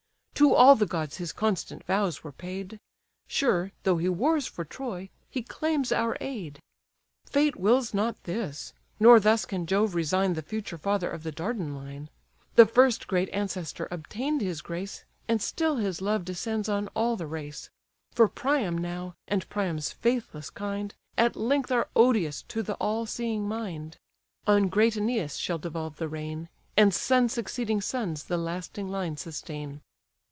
To 0.35 0.55
all 0.55 0.75
the 0.75 0.87
gods 0.87 1.17
his 1.17 1.33
constant 1.33 1.83
vows 1.83 2.23
were 2.23 2.31
paid; 2.31 2.79
Sure, 3.27 3.71
though 3.83 3.97
he 3.97 4.09
wars 4.09 4.47
for 4.47 4.65
Troy, 4.65 5.11
he 5.29 5.43
claims 5.43 5.91
our 5.91 6.17
aid. 6.19 6.59
Fate 7.25 7.57
wills 7.59 7.93
not 7.93 8.23
this; 8.23 8.73
nor 8.99 9.19
thus 9.19 9.45
can 9.45 9.67
Jove 9.67 9.93
resign 9.93 10.33
The 10.33 10.41
future 10.41 10.79
father 10.79 11.07
of 11.11 11.21
the 11.21 11.31
Dardan 11.31 11.75
line: 11.75 12.09
The 12.55 12.65
first 12.65 13.07
great 13.07 13.29
ancestor 13.29 13.87
obtain'd 13.91 14.41
his 14.41 14.61
grace, 14.63 15.05
And 15.27 15.39
still 15.43 15.75
his 15.75 16.01
love 16.01 16.25
descends 16.25 16.67
on 16.67 16.87
all 16.95 17.15
the 17.15 17.27
race: 17.27 17.69
For 18.11 18.27
Priam 18.27 18.75
now, 18.79 19.13
and 19.27 19.47
Priam's 19.47 19.91
faithless 19.93 20.49
kind, 20.49 20.95
At 21.19 21.35
length 21.35 21.71
are 21.71 21.87
odious 21.95 22.41
to 22.47 22.63
the 22.63 22.73
all 22.77 23.05
seeing 23.05 23.47
mind; 23.47 23.97
On 24.47 24.69
great 24.69 24.95
Æneas 24.95 25.39
shall 25.39 25.59
devolve 25.59 25.97
the 25.97 26.09
reign, 26.09 26.49
And 26.75 26.95
sons 26.95 27.31
succeeding 27.33 27.79
sons 27.79 28.23
the 28.23 28.37
lasting 28.39 28.89
line 28.89 29.17
sustain." 29.17 29.81